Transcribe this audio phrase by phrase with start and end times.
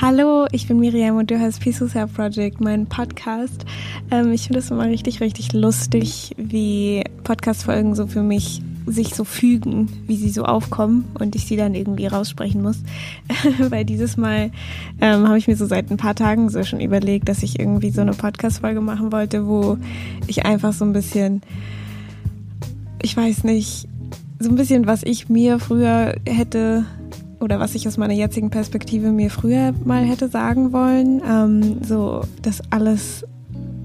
[0.00, 3.64] Hallo, ich bin Miriam und du hörst Peaceful Self Project, mein Podcast.
[4.12, 9.24] Ähm, ich finde es immer richtig, richtig lustig, wie Podcast-Folgen so für mich sich so
[9.24, 12.80] fügen, wie sie so aufkommen und ich sie dann irgendwie raussprechen muss.
[13.70, 14.52] Weil dieses Mal
[15.00, 17.90] ähm, habe ich mir so seit ein paar Tagen so schon überlegt, dass ich irgendwie
[17.90, 19.78] so eine Podcast-Folge machen wollte, wo
[20.28, 21.42] ich einfach so ein bisschen,
[23.02, 23.88] ich weiß nicht,
[24.38, 26.84] so ein bisschen, was ich mir früher hätte
[27.40, 32.22] oder was ich aus meiner jetzigen Perspektive mir früher mal hätte sagen wollen, ähm, so,
[32.42, 33.24] dass alles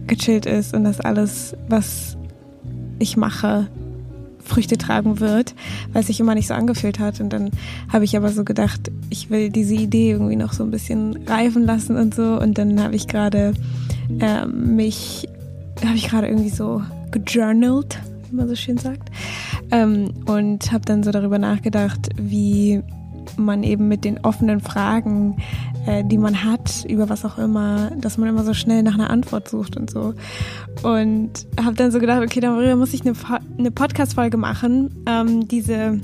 [0.07, 2.17] gechillt ist und dass alles, was
[2.99, 3.67] ich mache,
[4.43, 5.55] Früchte tragen wird,
[5.93, 7.21] weil sich immer nicht so angefühlt hat.
[7.21, 7.51] Und dann
[7.91, 11.65] habe ich aber so gedacht, ich will diese Idee irgendwie noch so ein bisschen reifen
[11.65, 12.39] lassen und so.
[12.39, 13.53] Und dann habe ich gerade
[14.19, 15.27] äh, mich,
[15.85, 17.99] habe ich gerade irgendwie so gejournalt,
[18.29, 19.09] wie man so schön sagt.
[19.71, 22.81] Ähm, und habe dann so darüber nachgedacht, wie
[23.37, 25.37] man eben mit den offenen Fragen,
[25.85, 29.09] äh, die man hat, über was auch immer, dass man immer so schnell nach einer
[29.09, 30.13] Antwort sucht und so.
[30.83, 31.31] Und
[31.61, 33.13] habe dann so gedacht, okay, darüber muss ich eine,
[33.57, 35.99] eine Podcast-Folge machen, ähm, diese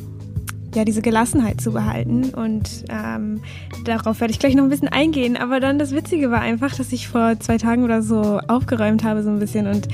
[0.75, 2.29] ja, diese Gelassenheit zu behalten.
[2.31, 3.41] Und ähm,
[3.85, 5.37] darauf werde ich gleich noch ein bisschen eingehen.
[5.37, 9.23] Aber dann das Witzige war einfach, dass ich vor zwei Tagen oder so aufgeräumt habe
[9.23, 9.87] so ein bisschen und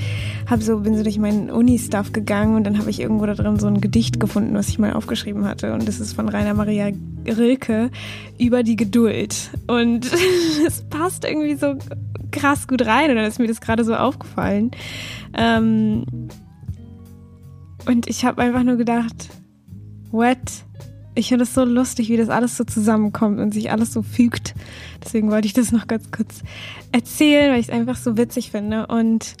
[0.48, 3.58] habe so bin so durch meinen Uni-Stuff gegangen und dann habe ich irgendwo da drin
[3.58, 5.72] so ein Gedicht gefunden, was ich mal aufgeschrieben hatte.
[5.72, 6.90] Und das ist von Rainer Maria
[7.26, 7.90] Rilke
[8.38, 9.50] über die Geduld.
[9.66, 10.10] Und
[10.66, 11.76] es passt irgendwie so
[12.30, 13.10] krass gut rein.
[13.10, 14.70] Und dann ist mir das gerade so aufgefallen.
[15.34, 16.04] Ähm,
[17.86, 19.30] und ich habe einfach nur gedacht,
[20.10, 20.38] what?
[21.14, 24.54] Ich finde es so lustig, wie das alles so zusammenkommt und sich alles so fügt.
[25.02, 26.42] Deswegen wollte ich das noch ganz kurz
[26.92, 28.86] erzählen, weil ich es einfach so witzig finde.
[28.86, 29.34] Und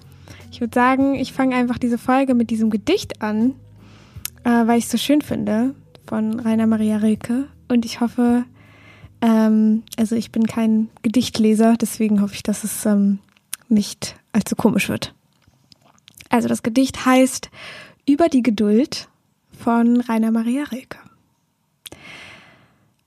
[0.50, 3.54] ich würde sagen, ich fange einfach diese Folge mit diesem Gedicht an,
[4.44, 5.74] äh, weil ich es so schön finde,
[6.06, 7.48] von Rainer Maria Rilke.
[7.68, 8.44] Und ich hoffe,
[9.20, 13.18] ähm, also ich bin kein Gedichtleser, deswegen hoffe ich, dass es ähm,
[13.68, 15.14] nicht allzu komisch wird.
[16.30, 17.50] Also das Gedicht heißt
[18.06, 19.08] Über die Geduld
[19.58, 20.98] von Rainer Maria Rilke.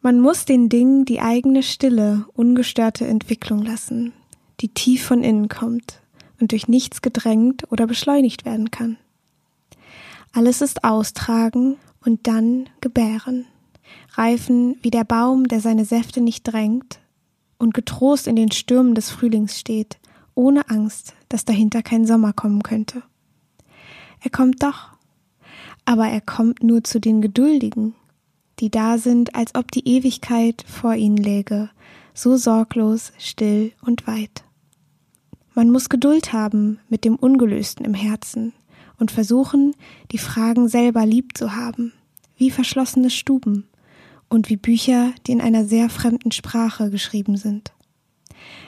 [0.02, 4.14] Man muss den Dingen die eigene stille, ungestörte Entwicklung lassen,
[4.62, 6.02] die tief von innen kommt
[6.40, 8.98] und durch nichts gedrängt oder beschleunigt werden kann.
[10.32, 13.46] Alles ist austragen und dann gebären,
[14.14, 17.00] reifen wie der Baum, der seine Säfte nicht drängt
[17.58, 19.98] und getrost in den Stürmen des Frühlings steht,
[20.34, 23.04] ohne Angst, dass dahinter kein Sommer kommen könnte.
[24.22, 24.89] Er kommt doch,
[25.90, 27.96] aber er kommt nur zu den Geduldigen,
[28.60, 31.72] die da sind, als ob die Ewigkeit vor ihnen läge,
[32.14, 34.44] so sorglos, still und weit.
[35.56, 38.54] Man muss Geduld haben mit dem Ungelösten im Herzen
[39.00, 39.74] und versuchen,
[40.12, 41.92] die Fragen selber lieb zu haben,
[42.38, 43.68] wie verschlossene Stuben
[44.30, 47.74] und wie Bücher, die in einer sehr fremden Sprache geschrieben sind.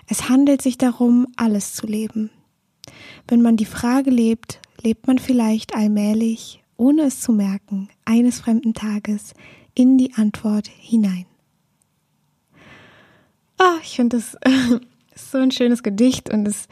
[0.07, 2.31] Es handelt sich darum, alles zu leben.
[3.27, 8.73] Wenn man die Frage lebt, lebt man vielleicht allmählich, ohne es zu merken, eines fremden
[8.73, 9.35] Tages
[9.75, 11.27] in die Antwort hinein.
[13.59, 14.35] Oh, ich finde das
[15.13, 16.67] ist so ein schönes Gedicht und es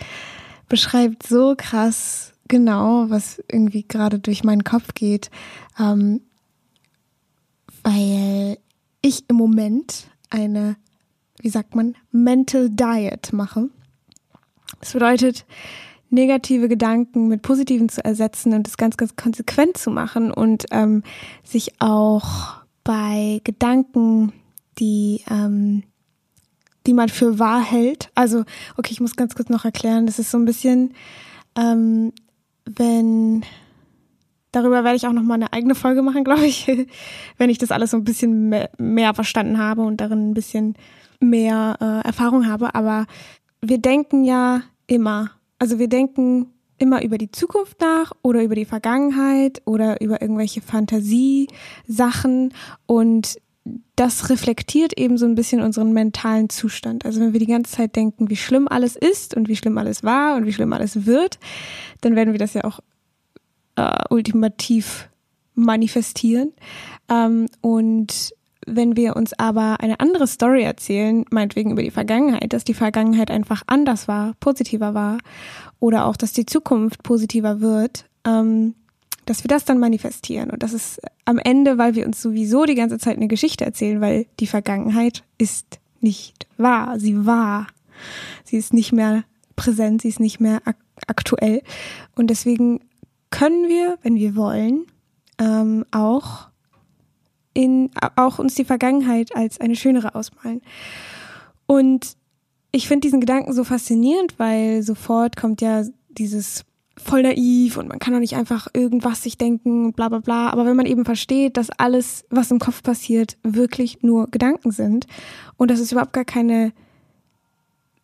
[0.67, 5.29] beschreibt so krass genau, was irgendwie gerade durch meinen Kopf geht,
[5.79, 6.21] ähm,
[7.83, 8.57] weil
[9.03, 10.75] ich im Moment eine,
[11.39, 13.69] wie sagt man, Mental Diet mache.
[14.79, 15.45] Das bedeutet,
[16.09, 21.03] negative Gedanken mit positiven zu ersetzen und das ganz, ganz konsequent zu machen und ähm,
[21.43, 24.33] sich auch bei Gedanken,
[24.79, 25.83] die, ähm,
[26.87, 28.09] die man für wahr hält.
[28.15, 28.43] Also,
[28.77, 30.93] okay, ich muss ganz kurz noch erklären, das ist so ein bisschen,
[31.55, 32.11] ähm,
[32.65, 33.43] wenn,
[34.51, 36.67] darüber werde ich auch noch mal eine eigene Folge machen, glaube ich,
[37.37, 40.75] wenn ich das alles so ein bisschen mehr, mehr verstanden habe und darin ein bisschen
[41.19, 42.73] mehr äh, Erfahrung habe.
[42.73, 43.05] Aber
[43.61, 46.47] wir denken ja immer, also wir denken
[46.77, 52.53] immer über die Zukunft nach oder über die Vergangenheit oder über irgendwelche Fantasiesachen
[52.85, 53.37] und
[53.95, 57.05] das reflektiert eben so ein bisschen unseren mentalen Zustand.
[57.05, 60.03] Also wenn wir die ganze Zeit denken, wie schlimm alles ist und wie schlimm alles
[60.03, 61.37] war und wie schlimm alles wird,
[62.01, 62.79] dann werden wir das ja auch
[63.75, 65.09] äh, ultimativ
[65.53, 66.53] manifestieren.
[67.09, 68.33] Ähm, und
[68.75, 73.31] wenn wir uns aber eine andere Story erzählen, meinetwegen über die Vergangenheit, dass die Vergangenheit
[73.31, 75.17] einfach anders war, positiver war
[75.79, 78.75] oder auch, dass die Zukunft positiver wird, ähm,
[79.25, 80.49] dass wir das dann manifestieren.
[80.49, 84.01] Und das ist am Ende, weil wir uns sowieso die ganze Zeit eine Geschichte erzählen,
[84.01, 86.99] weil die Vergangenheit ist nicht wahr.
[86.99, 87.67] Sie war.
[88.43, 89.23] Sie ist nicht mehr
[89.55, 90.77] präsent, sie ist nicht mehr ak
[91.07, 91.61] aktuell.
[92.15, 92.81] Und deswegen
[93.29, 94.85] können wir, wenn wir wollen,
[95.37, 96.48] ähm, auch
[97.59, 100.61] in, auch uns die Vergangenheit als eine schönere ausmalen.
[101.67, 102.15] Und
[102.71, 106.63] ich finde diesen Gedanken so faszinierend, weil sofort kommt ja dieses
[106.95, 110.49] voll naiv und man kann doch nicht einfach irgendwas sich denken, bla bla bla.
[110.51, 115.05] Aber wenn man eben versteht, dass alles, was im Kopf passiert, wirklich nur Gedanken sind
[115.57, 116.71] und dass es überhaupt gar keine,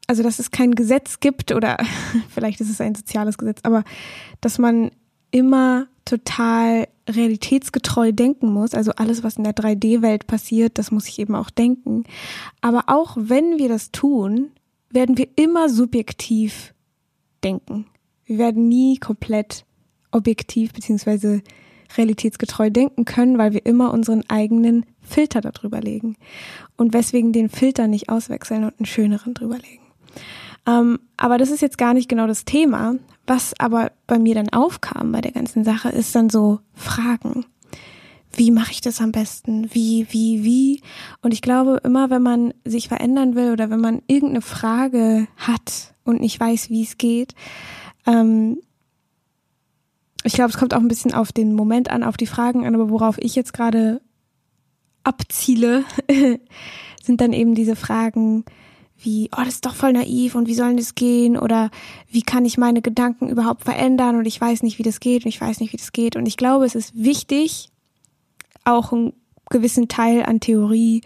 [0.08, 1.78] also dass es kein Gesetz gibt oder
[2.30, 3.86] vielleicht ist es ein soziales Gesetz, aber
[4.42, 4.92] dass man
[5.32, 8.74] immer total realitätsgetreu denken muss.
[8.74, 12.04] Also alles, was in der 3D-Welt passiert, das muss ich eben auch denken.
[12.62, 14.52] Aber auch wenn wir das tun,
[14.90, 16.74] werden wir immer subjektiv
[17.44, 17.86] denken.
[18.26, 19.66] Wir werden nie komplett
[20.12, 21.42] objektiv beziehungsweise
[21.98, 26.18] realitätsgetreu denken können, weil wir immer unseren eigenen Filter darüber legen.
[26.78, 29.84] Und weswegen den Filter nicht auswechseln und einen schöneren drüber legen.
[30.68, 32.96] Ähm, aber das ist jetzt gar nicht genau das Thema.
[33.28, 37.46] Was aber bei mir dann aufkam bei der ganzen Sache, ist dann so Fragen.
[38.32, 39.74] Wie mache ich das am besten?
[39.74, 40.82] Wie, wie, wie?
[41.22, 45.94] Und ich glaube, immer wenn man sich verändern will oder wenn man irgendeine Frage hat
[46.04, 47.34] und nicht weiß, wie es geht,
[48.06, 48.60] ähm,
[50.24, 52.74] ich glaube, es kommt auch ein bisschen auf den Moment an, auf die Fragen an,
[52.76, 54.02] aber worauf ich jetzt gerade
[55.04, 55.84] abziele,
[57.04, 58.44] sind dann eben diese Fragen,
[58.98, 61.70] wie, oh, das ist doch voll naiv und wie soll das gehen oder
[62.10, 65.30] wie kann ich meine Gedanken überhaupt verändern und ich weiß nicht, wie das geht und
[65.30, 66.16] ich weiß nicht, wie das geht.
[66.16, 67.70] Und ich glaube, es ist wichtig,
[68.64, 69.14] auch einen
[69.50, 71.02] gewissen Teil an Theorie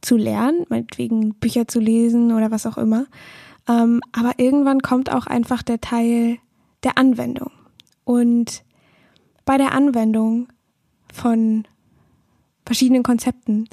[0.00, 3.06] zu lernen, meinetwegen Bücher zu lesen oder was auch immer.
[3.68, 6.38] Ähm, aber irgendwann kommt auch einfach der Teil
[6.82, 7.50] der Anwendung.
[8.04, 8.64] Und
[9.44, 10.48] bei der Anwendung
[11.12, 11.66] von
[12.64, 13.68] verschiedenen Konzepten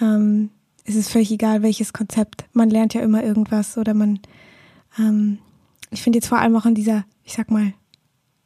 [0.00, 0.50] ähm,
[0.88, 2.44] es ist völlig egal, welches Konzept.
[2.52, 4.20] Man lernt ja immer irgendwas oder man,
[4.98, 5.38] ähm,
[5.90, 7.74] ich finde jetzt vor allem auch in dieser, ich sag mal,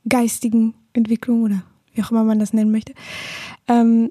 [0.09, 1.63] geistigen Entwicklung oder
[1.95, 2.95] wie auch immer man das nennen möchte,
[3.69, 4.11] ähm,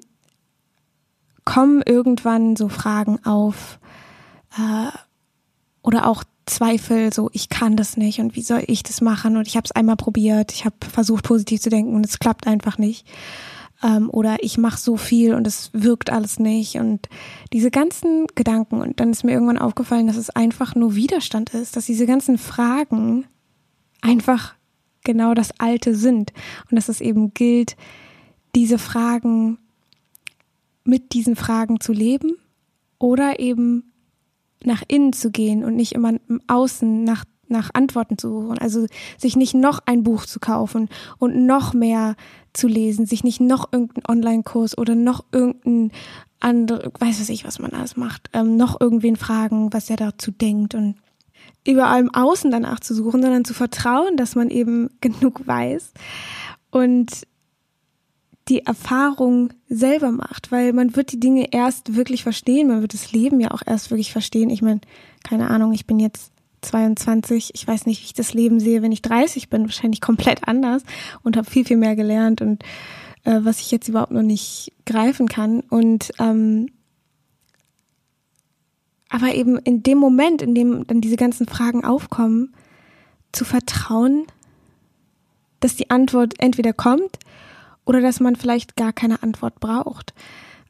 [1.44, 3.78] kommen irgendwann so Fragen auf
[4.56, 4.96] äh,
[5.82, 9.46] oder auch Zweifel, so ich kann das nicht und wie soll ich das machen und
[9.46, 12.78] ich habe es einmal probiert, ich habe versucht positiv zu denken und es klappt einfach
[12.78, 13.06] nicht
[13.82, 16.76] ähm, oder ich mache so viel und es wirkt alles nicht.
[16.76, 17.08] Und
[17.52, 21.76] diese ganzen Gedanken und dann ist mir irgendwann aufgefallen, dass es einfach nur Widerstand ist,
[21.76, 23.26] dass diese ganzen Fragen
[24.00, 24.54] einfach
[25.04, 26.32] genau das Alte sind.
[26.70, 27.76] Und dass es eben gilt,
[28.54, 29.58] diese Fragen
[30.84, 32.36] mit diesen Fragen zu leben
[32.98, 33.92] oder eben
[34.64, 38.58] nach innen zu gehen und nicht immer im Außen nach nach Antworten zu suchen.
[38.58, 38.86] Also
[39.18, 42.16] sich nicht noch ein Buch zu kaufen und noch mehr
[42.52, 45.92] zu lesen, sich nicht noch irgendeinen Online-Kurs oder noch irgendein
[46.40, 50.30] andere, weiß was ich, was man alles macht, ähm, noch irgendwen fragen, was er dazu
[50.30, 50.96] denkt und
[51.66, 55.92] überall im Außen danach zu suchen, sondern zu vertrauen, dass man eben genug weiß
[56.70, 57.26] und
[58.48, 63.12] die Erfahrung selber macht, weil man wird die Dinge erst wirklich verstehen, man wird das
[63.12, 64.50] Leben ja auch erst wirklich verstehen.
[64.50, 64.80] Ich meine,
[65.22, 66.31] keine Ahnung, ich bin jetzt
[66.62, 67.50] 22.
[67.54, 69.64] Ich weiß nicht, wie ich das Leben sehe, wenn ich 30 bin.
[69.64, 70.82] Wahrscheinlich komplett anders
[71.22, 72.62] und habe viel, viel mehr gelernt und
[73.24, 75.60] äh, was ich jetzt überhaupt noch nicht greifen kann.
[75.60, 76.68] Und ähm,
[79.08, 82.54] aber eben in dem Moment, in dem dann diese ganzen Fragen aufkommen,
[83.32, 84.26] zu vertrauen,
[85.60, 87.18] dass die Antwort entweder kommt
[87.84, 90.14] oder dass man vielleicht gar keine Antwort braucht.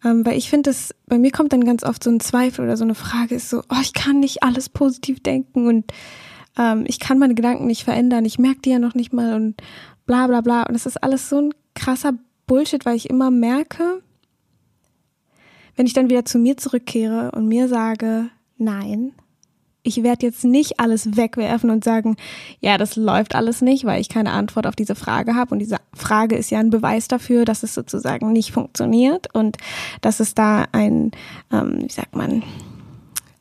[0.04, 2.76] Ähm, weil ich finde, dass bei mir kommt dann ganz oft so ein Zweifel oder
[2.76, 5.92] so eine Frage ist so, oh, ich kann nicht alles positiv denken und
[6.59, 9.62] ähm, ich kann meine Gedanken nicht verändern, ich merke die ja noch nicht mal und
[10.06, 10.62] bla bla bla.
[10.64, 12.14] Und das ist alles so ein krasser
[12.47, 14.02] Bullshit, weil ich immer merke,
[15.76, 18.28] wenn ich dann wieder zu mir zurückkehre und mir sage,
[18.59, 19.12] nein,
[19.83, 22.17] ich werde jetzt nicht alles wegwerfen und sagen,
[22.61, 25.53] ja, das läuft alles nicht, weil ich keine Antwort auf diese Frage habe.
[25.53, 29.57] Und diese Frage ist ja ein Beweis dafür, dass es sozusagen nicht funktioniert und
[30.01, 31.11] dass es da ein,
[31.51, 32.43] ähm, wie sagt man,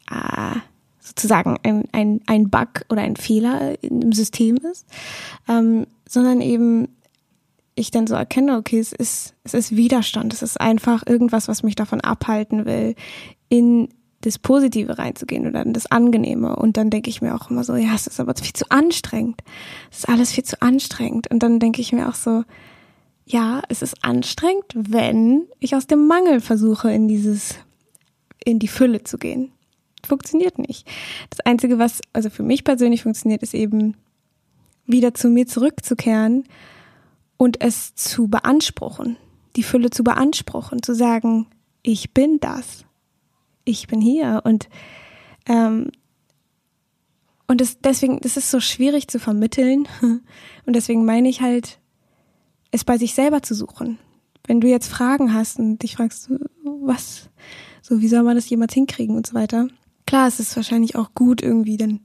[0.10, 0.60] äh,
[1.00, 4.86] sozusagen ein, ein, ein Bug oder ein Fehler im System ist,
[5.48, 6.88] ähm, sondern eben
[7.76, 11.64] ich dann so erkenne, okay, es ist, es ist Widerstand, es ist einfach irgendwas, was
[11.64, 12.96] mich davon abhalten will,
[13.50, 13.90] in
[14.22, 16.56] das Positive reinzugehen oder in das Angenehme.
[16.56, 19.42] Und dann denke ich mir auch immer so, ja, es ist aber viel zu anstrengend.
[19.92, 21.30] Es ist alles viel zu anstrengend.
[21.30, 22.44] Und dann denke ich mir auch so,
[23.25, 27.56] ja, es ist anstrengend, wenn ich aus dem Mangel versuche, in dieses,
[28.44, 29.51] in die Fülle zu gehen.
[30.06, 30.88] Funktioniert nicht.
[31.30, 33.96] Das Einzige, was also für mich persönlich funktioniert, ist eben
[34.86, 36.44] wieder zu mir zurückzukehren
[37.38, 39.18] und es zu beanspruchen,
[39.56, 41.48] die Fülle zu beanspruchen, zu sagen,
[41.84, 42.86] ich bin das
[43.72, 44.42] ich bin hier.
[44.44, 44.70] Und
[45.48, 45.92] ähm,
[47.48, 49.86] und das, deswegen, das ist so schwierig zu vermitteln.
[50.66, 51.80] Und deswegen meine ich halt,
[52.72, 53.98] es bei sich selber zu suchen.
[54.48, 56.32] Wenn du jetzt Fragen hast und dich fragst,
[56.63, 57.30] was,
[57.82, 59.68] so wie soll man das jemals hinkriegen und so weiter,
[60.12, 62.01] Klar, es ist wahrscheinlich auch gut, irgendwie dann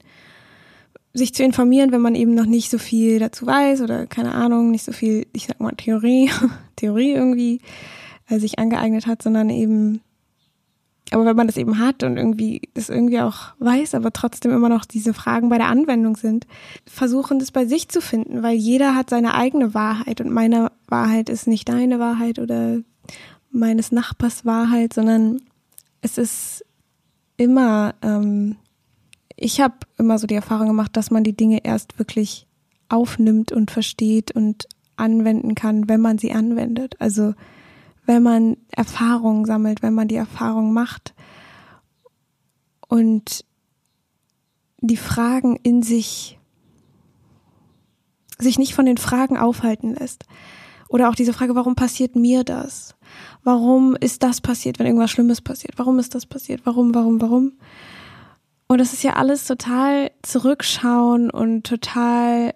[1.12, 4.70] sich zu informieren, wenn man eben noch nicht so viel dazu weiß oder keine Ahnung,
[4.70, 6.30] nicht so viel, ich sag mal, Theorie,
[6.76, 7.60] Theorie irgendwie
[8.28, 10.02] äh, sich angeeignet hat, sondern eben,
[11.12, 14.68] aber wenn man das eben hat und irgendwie das irgendwie auch weiß, aber trotzdem immer
[14.68, 16.46] noch diese Fragen bei der Anwendung sind,
[16.84, 21.28] versuchen das bei sich zu finden, weil jeder hat seine eigene Wahrheit und meine Wahrheit
[21.28, 22.80] ist nicht deine Wahrheit oder
[23.50, 25.42] meines Nachbars Wahrheit, sondern
[26.00, 26.64] es ist
[27.36, 28.56] immer, ähm,
[29.36, 32.46] ich habe immer so die Erfahrung gemacht, dass man die Dinge erst wirklich
[32.88, 36.94] aufnimmt und versteht und anwenden kann, wenn man sie anwendet.
[36.98, 37.34] Also
[38.06, 41.14] wenn man Erfahrungen sammelt, wenn man die Erfahrung macht
[42.88, 43.44] und
[44.80, 46.38] die Fragen in sich
[48.38, 50.26] sich nicht von den Fragen aufhalten lässt.
[50.88, 52.94] Oder auch diese Frage, warum passiert mir das?
[53.42, 55.78] Warum ist das passiert, wenn irgendwas Schlimmes passiert?
[55.78, 56.60] Warum ist das passiert?
[56.64, 57.52] Warum, warum, warum?
[58.68, 62.54] Und das ist ja alles total zurückschauen und total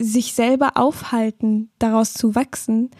[0.00, 2.90] sich selber aufhalten, daraus zu wachsen,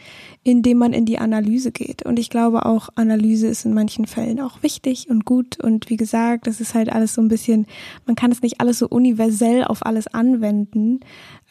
[0.42, 2.04] indem man in die Analyse geht.
[2.04, 5.62] Und ich glaube auch, Analyse ist in manchen Fällen auch wichtig und gut.
[5.62, 7.66] Und wie gesagt, das ist halt alles so ein bisschen,
[8.06, 11.00] man kann es nicht alles so universell auf alles anwenden.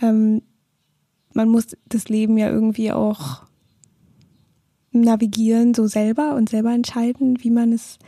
[0.02, 0.42] Ähm,
[1.34, 3.44] man muss das Leben ja irgendwie auch
[4.92, 8.00] navigieren, so selber und selber entscheiden, wie man es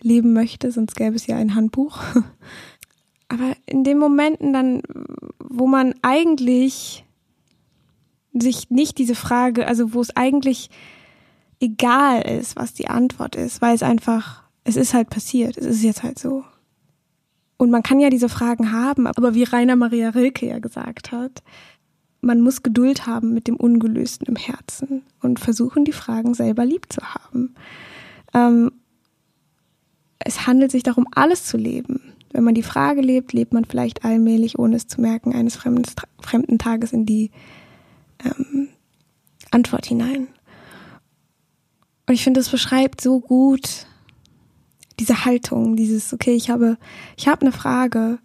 [0.00, 1.98] leben möchte, sonst gäbe es ja ein Handbuch.
[3.28, 4.82] Aber in den Momenten dann,
[5.38, 7.04] wo man eigentlich
[8.32, 10.70] sich nicht diese Frage, also wo es eigentlich
[11.60, 15.82] egal ist, was die Antwort ist, weil es einfach, es ist halt passiert, es ist
[15.82, 16.44] jetzt halt so.
[17.56, 21.42] Und man kann ja diese Fragen haben, aber wie Rainer Maria Rilke ja gesagt hat,
[22.20, 26.92] man muss Geduld haben mit dem Ungelösten im Herzen und versuchen, die Fragen selber lieb
[26.92, 27.54] zu haben.
[28.32, 28.72] Ähm,
[30.18, 32.13] es handelt sich darum, alles zu leben.
[32.34, 35.84] Wenn man die Frage lebt, lebt man vielleicht allmählich, ohne es zu merken, eines fremden,
[36.20, 37.30] fremden Tages in die
[38.24, 38.68] ähm,
[39.52, 40.26] Antwort hinein.
[42.08, 43.86] Und ich finde, es beschreibt so gut
[44.98, 46.76] diese Haltung, dieses, okay, ich habe,
[47.16, 48.18] ich habe eine Frage.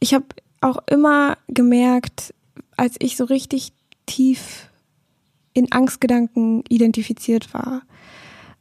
[0.00, 0.26] Ich habe
[0.62, 2.32] auch immer gemerkt,
[2.78, 3.74] als ich so richtig
[4.06, 4.70] tief
[5.52, 7.82] in Angstgedanken identifiziert war,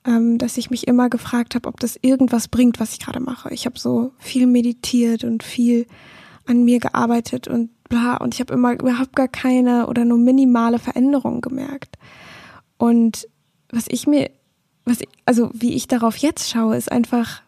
[0.06, 3.54] ähm, dass ich mich immer gefragt habe, ob das irgendwas bringt, was ich gerade mache.
[3.54, 5.86] Ich habe so viel meditiert und viel
[6.46, 10.80] an mir gearbeitet und bla und ich habe immer überhaupt gar keine oder nur minimale
[10.80, 11.98] Veränderungen gemerkt.
[12.78, 13.28] Und
[13.72, 14.32] was ich mir,
[14.86, 17.44] was ich, also wie ich darauf jetzt schaue, ist einfach,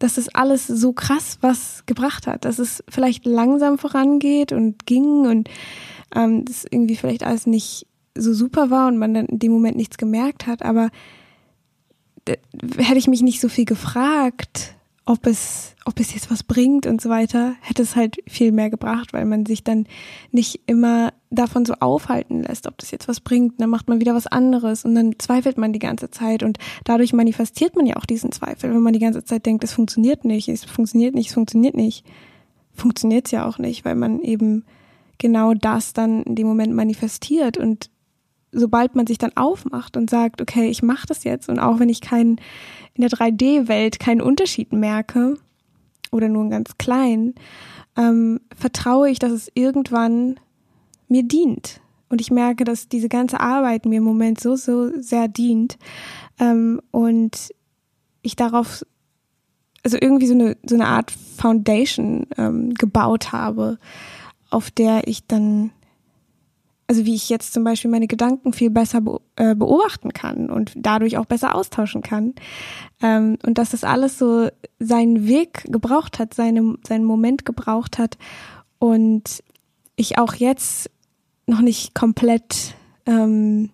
[0.00, 5.26] dass es alles so krass was gebracht hat, dass es vielleicht langsam vorangeht und ging
[5.26, 5.48] und
[6.14, 9.76] ähm, das irgendwie vielleicht alles nicht so super war und man dann in dem Moment
[9.76, 10.90] nichts gemerkt hat, aber
[12.28, 14.74] hätte ich mich nicht so viel gefragt,
[15.08, 18.68] ob es, ob es jetzt was bringt und so weiter, hätte es halt viel mehr
[18.68, 19.86] gebracht, weil man sich dann
[20.32, 23.58] nicht immer davon so aufhalten lässt, ob das jetzt was bringt.
[23.58, 27.14] Dann macht man wieder was anderes und dann zweifelt man die ganze Zeit und dadurch
[27.14, 30.48] manifestiert man ja auch diesen Zweifel, wenn man die ganze Zeit denkt, es funktioniert nicht,
[30.48, 32.04] es funktioniert nicht, es funktioniert nicht.
[32.74, 34.64] Funktioniert es ja auch nicht, weil man eben
[35.16, 37.90] genau das dann in dem Moment manifestiert und
[38.52, 41.88] sobald man sich dann aufmacht und sagt, okay, ich mache das jetzt und auch wenn
[41.88, 42.40] ich keinen
[42.94, 45.38] in der 3D-Welt keinen Unterschied merke
[46.10, 47.34] oder nur einen ganz kleinen,
[47.96, 50.40] ähm, vertraue ich, dass es irgendwann
[51.08, 51.80] mir dient.
[52.08, 55.78] Und ich merke, dass diese ganze Arbeit mir im Moment so, so sehr dient.
[56.38, 57.50] Ähm, und
[58.22, 58.84] ich darauf,
[59.84, 63.78] also irgendwie so eine, so eine Art Foundation ähm, gebaut habe,
[64.50, 65.70] auf der ich dann
[66.88, 69.02] also wie ich jetzt zum Beispiel meine Gedanken viel besser
[69.36, 72.34] äh, beobachten kann und dadurch auch besser austauschen kann.
[73.02, 78.16] Ähm, und dass das alles so seinen Weg gebraucht hat, seine, seinen Moment gebraucht hat
[78.78, 79.44] und
[79.96, 80.90] ich auch jetzt
[81.46, 83.70] noch nicht komplett ähm,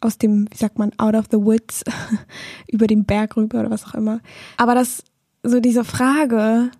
[0.00, 1.82] aus dem, wie sagt man, out of the woods,
[2.68, 4.20] über den Berg rüber oder was auch immer.
[4.56, 5.02] Aber dass
[5.42, 6.70] so diese Frage,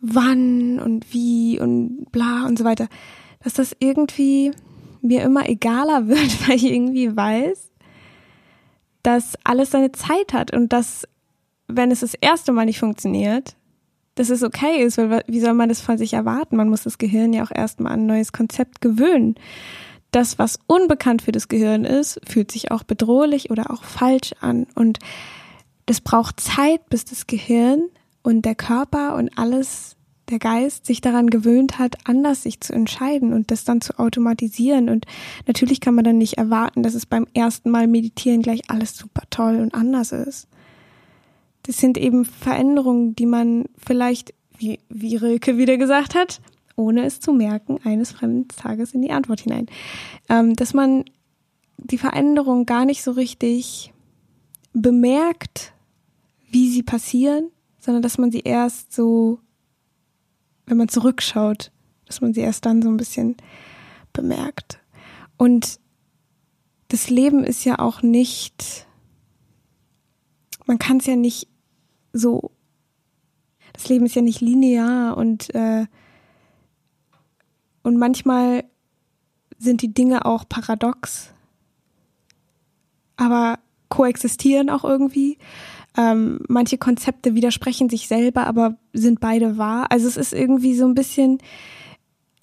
[0.00, 2.88] wann und wie und bla und so weiter,
[3.48, 4.52] dass das irgendwie
[5.00, 7.70] mir immer egaler wird, weil ich irgendwie weiß,
[9.02, 11.08] dass alles seine Zeit hat und dass,
[11.66, 13.56] wenn es das erste Mal nicht funktioniert,
[14.16, 16.56] dass es okay ist, weil wie soll man das von sich erwarten?
[16.56, 19.36] Man muss das Gehirn ja auch erstmal an ein neues Konzept gewöhnen.
[20.10, 24.66] Das, was unbekannt für das Gehirn ist, fühlt sich auch bedrohlich oder auch falsch an.
[24.74, 24.98] Und
[25.86, 27.88] das braucht Zeit, bis das Gehirn
[28.22, 29.96] und der Körper und alles
[30.30, 34.88] der Geist sich daran gewöhnt hat, anders sich zu entscheiden und das dann zu automatisieren.
[34.88, 35.06] Und
[35.46, 39.22] natürlich kann man dann nicht erwarten, dass es beim ersten Mal meditieren gleich alles super
[39.30, 40.48] toll und anders ist.
[41.62, 46.40] das sind eben Veränderungen, die man vielleicht, wie, wie Rilke wieder gesagt hat,
[46.76, 49.66] ohne es zu merken, eines fremden Tages in die Antwort hinein.
[50.28, 51.04] Ähm, dass man
[51.76, 53.92] die Veränderung gar nicht so richtig
[54.72, 55.72] bemerkt,
[56.50, 59.40] wie sie passieren, sondern dass man sie erst so,
[60.68, 61.72] wenn man zurückschaut,
[62.06, 63.36] dass man sie erst dann so ein bisschen
[64.12, 64.80] bemerkt.
[65.36, 65.80] Und
[66.88, 68.86] das Leben ist ja auch nicht,
[70.66, 71.48] man kann es ja nicht
[72.12, 72.50] so,
[73.72, 75.86] das Leben ist ja nicht linear und, äh,
[77.82, 78.64] und manchmal
[79.58, 81.32] sind die Dinge auch paradox,
[83.16, 83.58] aber
[83.88, 85.38] koexistieren auch irgendwie.
[85.98, 89.90] Ähm, manche Konzepte widersprechen sich selber, aber sind beide wahr.
[89.90, 91.38] Also es ist irgendwie so ein bisschen,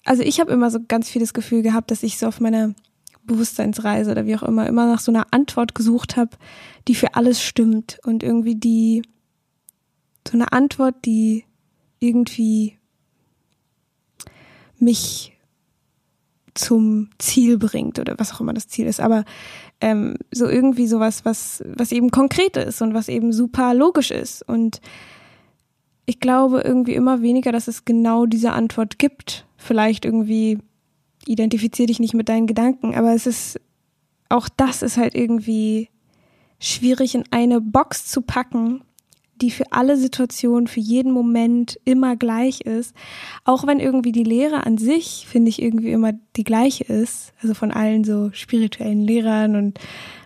[0.04, 2.74] also ich habe immer so ganz viel das Gefühl gehabt, dass ich so auf meiner
[3.24, 6.36] Bewusstseinsreise oder wie auch immer immer nach so einer Antwort gesucht habe,
[6.86, 9.02] die für alles stimmt und irgendwie die
[10.28, 11.44] so eine Antwort, die
[11.98, 12.76] irgendwie
[14.78, 15.35] mich
[16.56, 19.24] zum Ziel bringt oder was auch immer das Ziel ist, aber
[19.80, 24.42] ähm, so irgendwie sowas, was was eben konkret ist und was eben super logisch ist
[24.48, 24.80] und
[26.06, 29.44] ich glaube irgendwie immer weniger, dass es genau diese Antwort gibt.
[29.56, 30.58] Vielleicht irgendwie
[31.26, 33.60] identifizier dich nicht mit deinen Gedanken, aber es ist
[34.28, 35.88] auch das ist halt irgendwie
[36.58, 38.82] schwierig in eine Box zu packen,
[39.42, 42.94] die für alle Situationen, für jeden Moment immer gleich ist.
[43.44, 47.32] Auch wenn irgendwie die Lehre an sich, finde ich, irgendwie immer die gleiche ist.
[47.42, 49.78] Also von allen so spirituellen Lehrern und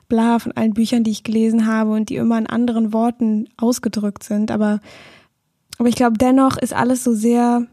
[0.09, 4.23] bla, von allen Büchern, die ich gelesen habe und die immer in anderen Worten ausgedrückt
[4.23, 4.51] sind.
[4.51, 4.81] Aber,
[5.79, 7.67] aber ich glaube, dennoch ist alles so sehr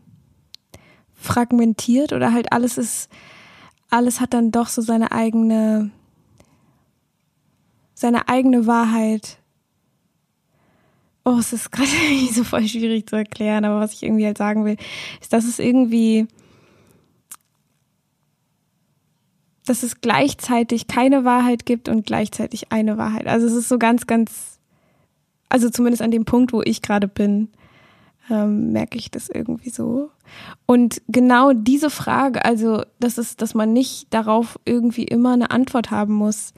[1.14, 3.10] fragmentiert oder halt alles ist,
[3.90, 5.92] alles hat dann doch so seine eigene,
[7.94, 9.40] seine eigene Wahrheit
[11.28, 11.90] oh, es ist gerade
[12.34, 14.78] so voll schwierig zu erklären, aber was ich irgendwie halt sagen will,
[15.22, 16.28] ist, dass es irgendwie,
[19.66, 23.28] dass es gleichzeitig keine Wahrheit gibt und gleichzeitig eine Wahrheit.
[23.28, 24.60] Also es ist so ganz, ganz,
[25.50, 27.50] also zumindest an dem Punkt, wo ich gerade bin,
[28.30, 30.12] ähm, merke ich das irgendwie so.
[30.66, 35.92] Und genau diese Frage, also das ist, dass man nicht darauf irgendwie immer eine Antwort
[35.92, 36.54] haben muss,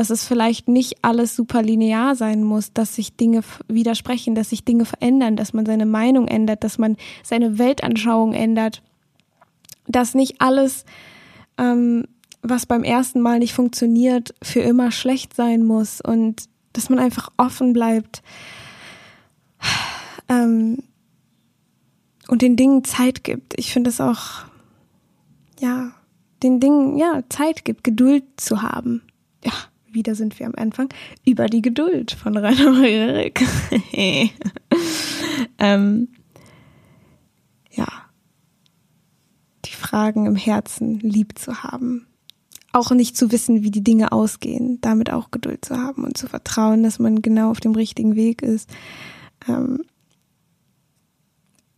[0.00, 4.64] dass es vielleicht nicht alles super linear sein muss, dass sich Dinge widersprechen, dass sich
[4.64, 8.82] Dinge verändern, dass man seine Meinung ändert, dass man seine Weltanschauung ändert,
[9.86, 10.86] dass nicht alles,
[11.58, 12.06] ähm,
[12.40, 17.28] was beim ersten Mal nicht funktioniert, für immer schlecht sein muss und dass man einfach
[17.36, 18.22] offen bleibt
[20.30, 20.82] ähm,
[22.26, 23.52] und den Dingen Zeit gibt.
[23.58, 24.46] Ich finde es auch,
[25.60, 25.92] ja,
[26.42, 29.02] den Dingen, ja, Zeit gibt, Geduld zu haben.
[29.44, 29.52] Ja,
[29.92, 30.88] wieder sind wir am Anfang,
[31.26, 33.42] über die Geduld von Rainer Erik.
[35.58, 36.08] ähm,
[37.70, 37.86] ja,
[39.64, 42.06] die Fragen im Herzen lieb zu haben.
[42.72, 46.28] Auch nicht zu wissen, wie die Dinge ausgehen, damit auch Geduld zu haben und zu
[46.28, 48.70] vertrauen, dass man genau auf dem richtigen Weg ist.
[49.48, 49.82] Ähm,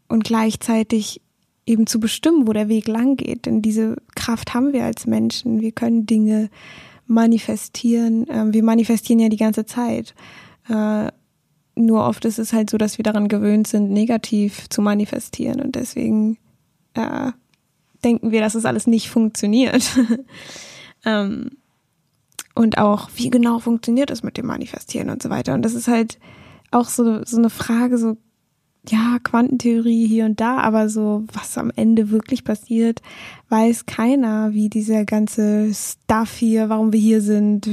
[0.08, 1.22] und gleichzeitig
[1.66, 3.46] eben zu bestimmen, wo der Weg lang geht.
[3.46, 5.60] Denn diese Kraft haben wir als Menschen.
[5.60, 6.50] Wir können Dinge
[7.12, 8.26] manifestieren.
[8.28, 10.14] Ähm, wir manifestieren ja die ganze Zeit.
[10.68, 11.08] Äh,
[11.74, 15.60] nur oft ist es halt so, dass wir daran gewöhnt sind, negativ zu manifestieren.
[15.60, 16.38] Und deswegen
[16.94, 17.32] äh,
[18.04, 19.96] denken wir, dass es alles nicht funktioniert.
[21.04, 21.50] ähm,
[22.54, 25.54] und auch, wie genau funktioniert es mit dem Manifestieren und so weiter.
[25.54, 26.18] Und das ist halt
[26.70, 28.16] auch so, so eine Frage, so
[28.88, 33.00] ja, Quantentheorie hier und da, aber so, was am Ende wirklich passiert,
[33.48, 37.68] weiß keiner, wie dieser ganze Stuff hier, warum wir hier sind,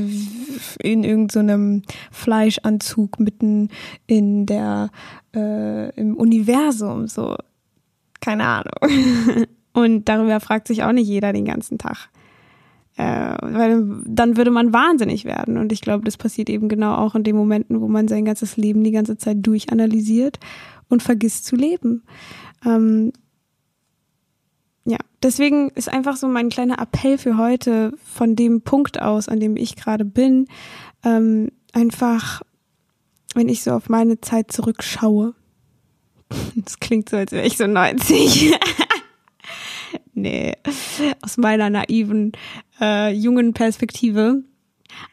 [0.83, 3.69] in irgendeinem so Fleischanzug mitten
[4.05, 4.91] in der,
[5.35, 7.35] äh, im Universum, so.
[8.21, 8.73] Keine Ahnung.
[9.73, 12.09] Und darüber fragt sich auch nicht jeder den ganzen Tag.
[12.97, 15.57] Äh, weil dann würde man wahnsinnig werden.
[15.57, 18.57] Und ich glaube, das passiert eben genau auch in den Momenten, wo man sein ganzes
[18.57, 20.37] Leben die ganze Zeit durchanalysiert
[20.89, 22.03] und vergisst zu leben.
[22.65, 23.13] Ähm,
[24.85, 29.39] ja, deswegen ist einfach so mein kleiner Appell für heute von dem Punkt aus, an
[29.39, 30.47] dem ich gerade bin,
[31.03, 32.41] ähm, einfach,
[33.35, 35.35] wenn ich so auf meine Zeit zurückschaue.
[36.55, 38.53] Das klingt so, als wäre ich so 90.
[40.13, 40.53] nee,
[41.23, 42.33] aus meiner naiven,
[42.79, 44.43] äh, jungen Perspektive.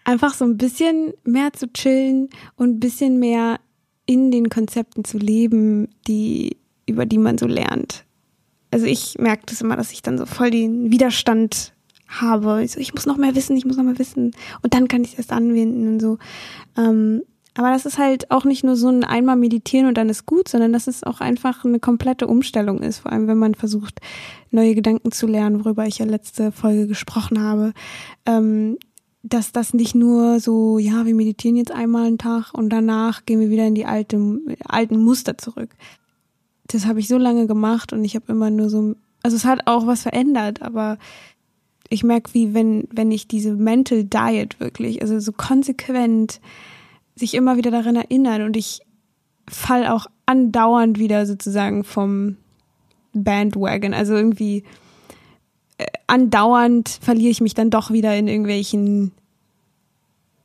[0.05, 3.61] Einfach so ein bisschen mehr zu chillen und ein bisschen mehr
[4.07, 8.05] in den Konzepten zu leben, die, über die man so lernt.
[8.71, 11.73] Also ich merke das immer, dass ich dann so voll den Widerstand
[12.09, 12.63] habe.
[12.63, 14.33] Ich, so, ich muss noch mehr wissen, ich muss noch mehr wissen.
[14.63, 16.19] Und dann kann ich es erst anwenden und so.
[16.77, 17.23] Ähm,
[17.55, 20.47] Aber das ist halt auch nicht nur so ein einmal meditieren und dann ist gut,
[20.47, 24.01] sondern dass es auch einfach eine komplette Umstellung ist, vor allem wenn man versucht,
[24.51, 27.73] neue Gedanken zu lernen, worüber ich ja letzte Folge gesprochen habe.
[28.27, 28.77] Ähm,
[29.29, 33.41] dass das nicht nur so, ja, wir meditieren jetzt einmal einen Tag und danach gehen
[33.41, 34.19] wir wieder in die alte,
[34.65, 35.71] alten Muster zurück.
[36.69, 39.67] Das habe ich so lange gemacht und ich habe immer nur so, also es hat
[39.67, 40.99] auch was verändert, aber
[41.89, 46.41] ich merke, wie wenn, wenn ich diese Mental Diet wirklich, also so konsequent
[47.17, 48.81] sich immer wieder daran erinnern und ich
[49.49, 52.37] fall auch andauernd wieder sozusagen vom
[53.13, 54.63] Bandwagon, also irgendwie
[56.07, 59.13] andauernd verliere ich mich dann doch wieder in irgendwelchen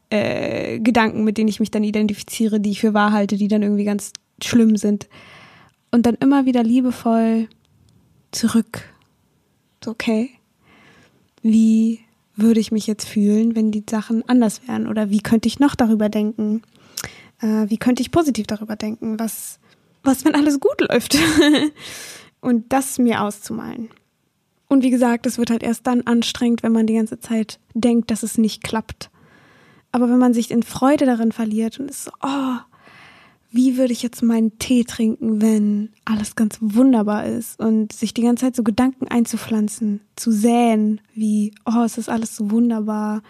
[0.09, 3.63] äh, Gedanken, mit denen ich mich dann identifiziere, die ich für wahr halte, die dann
[3.63, 5.07] irgendwie ganz schlimm sind.
[5.91, 7.47] Und dann immer wieder liebevoll
[8.31, 8.93] zurück.
[9.85, 10.31] Okay.
[11.41, 11.99] Wie
[12.35, 14.87] würde ich mich jetzt fühlen, wenn die Sachen anders wären?
[14.87, 16.61] Oder wie könnte ich noch darüber denken?
[17.41, 19.19] Äh, wie könnte ich positiv darüber denken?
[19.19, 19.59] Was,
[20.03, 21.17] was, wenn alles gut läuft?
[22.41, 23.89] Und das mir auszumalen.
[24.71, 28.09] Und wie gesagt, es wird halt erst dann anstrengend, wenn man die ganze Zeit denkt,
[28.09, 29.09] dass es nicht klappt.
[29.91, 32.55] Aber wenn man sich in Freude darin verliert und ist so, oh,
[33.51, 38.21] wie würde ich jetzt meinen Tee trinken, wenn alles ganz wunderbar ist und sich die
[38.21, 43.23] ganze Zeit so Gedanken einzupflanzen, zu säen, wie, oh, es ist alles so wunderbar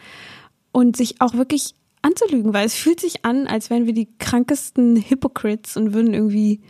[0.72, 1.74] und sich auch wirklich
[2.04, 6.62] anzulügen, weil es fühlt sich an, als wären wir die krankesten Hypocrites und würden irgendwie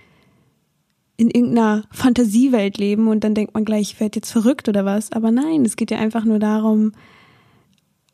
[1.22, 5.12] in irgendeiner Fantasiewelt leben und dann denkt man gleich, ich werde jetzt verrückt oder was.
[5.12, 6.94] Aber nein, es geht ja einfach nur darum,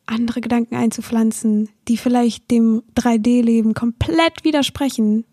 [0.06, 5.24] andere Gedanken einzupflanzen, die vielleicht dem 3D-Leben komplett widersprechen.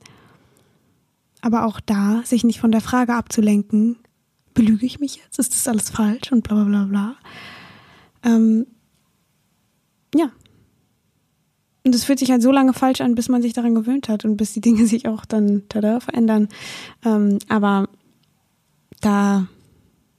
[1.41, 3.97] Aber auch da, sich nicht von der Frage abzulenken,
[4.55, 5.41] belüge ich mich jetzt?
[5.41, 6.31] Ist das alles falsch?
[6.31, 7.17] Und bla bla bla bla.
[8.23, 8.69] Ähm,
[10.15, 10.31] ja,
[11.85, 14.25] und es fühlt sich halt so lange falsch an, bis man sich daran gewöhnt hat
[14.25, 16.49] und bis die Dinge sich auch dann tada, verändern.
[17.05, 17.89] Ähm, aber
[19.01, 19.47] da,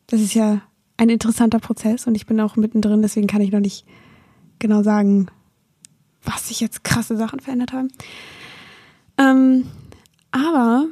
[0.08, 0.62] das ist ja
[0.98, 3.86] ein interessanter Prozess und ich bin auch mittendrin, deswegen kann ich noch nicht
[4.60, 5.28] genau sagen,
[6.24, 7.90] was sich jetzt krasse Sachen verändert haben.
[9.18, 9.68] Ähm,
[10.32, 10.88] aber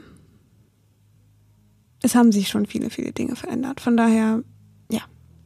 [2.02, 3.80] es haben sich schon viele, viele Dinge verändert.
[3.80, 4.44] Von daher,
[4.92, 5.02] ja,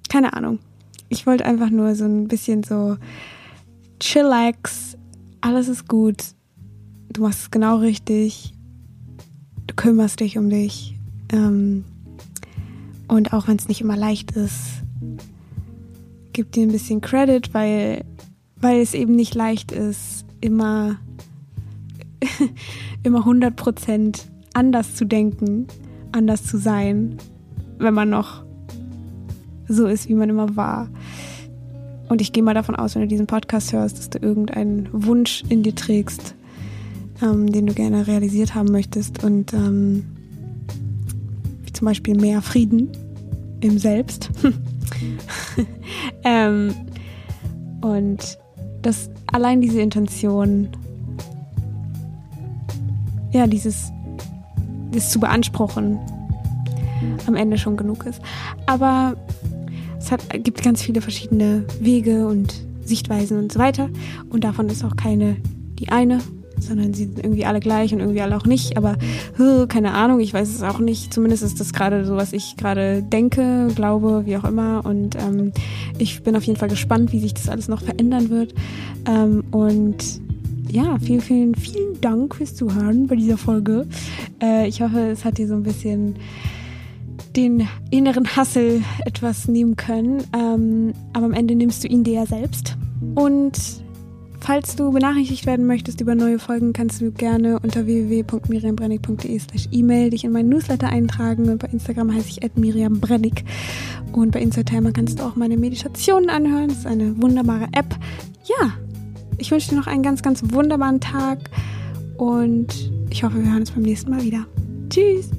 [0.10, 0.60] keine Ahnung.
[1.10, 2.98] Ich wollte einfach nur so ein bisschen so
[4.00, 4.98] chillax
[5.42, 6.24] alles ist gut,
[7.12, 8.54] du machst es genau richtig,
[9.68, 10.96] du kümmerst dich um dich.
[11.32, 11.84] Ähm,
[13.08, 14.84] und auch wenn es nicht immer leicht ist,
[16.34, 18.04] gib dir ein bisschen Credit, weil,
[18.58, 20.98] weil es eben nicht leicht ist, immer,
[23.04, 25.68] immer 100% anders zu denken,
[26.12, 27.18] anders zu sein,
[27.78, 28.44] wenn man noch
[29.68, 30.90] so ist, wie man immer war.
[32.10, 35.44] Und ich gehe mal davon aus, wenn du diesen Podcast hörst, dass du irgendeinen Wunsch
[35.50, 36.36] in dir trägst,
[37.22, 39.24] ähm, den du gerne realisiert haben möchtest.
[39.24, 40.06] Und ähm,
[41.64, 42.90] wie zum Beispiel mehr Frieden
[43.60, 44.30] im Selbst.
[46.24, 46.74] ähm,
[47.82, 48.38] und
[48.82, 50.70] dass allein diese Intention,
[53.32, 53.92] ja, dieses,
[54.92, 56.00] das zu beanspruchen,
[57.28, 58.22] am Ende schon genug ist.
[58.66, 59.16] Aber
[60.08, 63.90] es hat, gibt ganz viele verschiedene Wege und Sichtweisen und so weiter.
[64.30, 65.36] Und davon ist auch keine
[65.80, 66.20] die eine,
[66.60, 68.78] sondern sie sind irgendwie alle gleich und irgendwie alle auch nicht.
[68.78, 68.98] Aber
[69.68, 71.14] keine Ahnung, ich weiß es auch nicht.
[71.14, 74.86] Zumindest ist das gerade so, was ich gerade denke, glaube, wie auch immer.
[74.86, 75.52] Und ähm,
[75.98, 78.56] ich bin auf jeden Fall gespannt, wie sich das alles noch verändern wird.
[79.06, 80.22] Ähm, und
[80.70, 83.88] ja, vielen, vielen, vielen Dank fürs Zuhören bei dieser Folge.
[84.42, 86.16] Äh, ich hoffe, es hat dir so ein bisschen
[87.38, 90.24] den inneren Hassel etwas nehmen können.
[90.36, 92.76] Ähm, aber am Ende nimmst du ihn dir ja selbst.
[93.16, 93.58] Und
[94.40, 100.10] falls du benachrichtigt werden möchtest über neue Folgen, kannst du gerne unter www.miriambrennig.de slash e-mail
[100.10, 101.50] dich in meinen Newsletter eintragen.
[101.50, 103.46] Und bei Instagram heiße ich miriambrennig.
[104.12, 106.70] Und bei Instagram kannst du auch meine Meditationen anhören.
[106.70, 107.96] Das ist eine wunderbare App.
[108.46, 108.74] Ja,
[109.38, 111.38] ich wünsche dir noch einen ganz, ganz wunderbaren Tag
[112.18, 114.46] und ich hoffe, wir hören uns beim nächsten Mal wieder.
[114.90, 115.30] Tschüss!